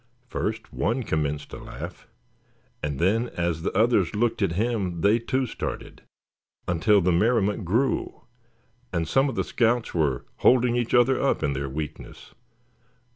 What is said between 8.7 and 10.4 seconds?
and some of the scouts were